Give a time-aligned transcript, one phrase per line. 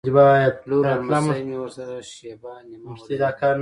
[0.69, 3.59] لور او نمسۍ مې ورسره شېبه نیمه ودرېدې.